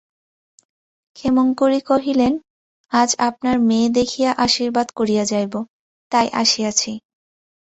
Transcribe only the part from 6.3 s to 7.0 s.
আসিয়াছি।